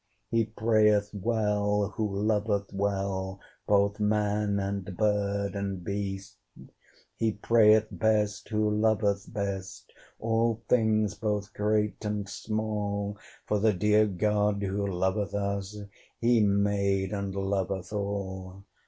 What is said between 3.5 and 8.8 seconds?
Both man and bird and beast. He prayeth best, who